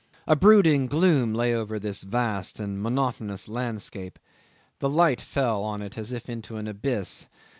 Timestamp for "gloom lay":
0.87-1.53